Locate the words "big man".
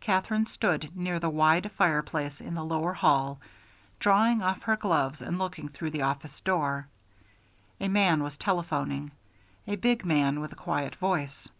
9.76-10.40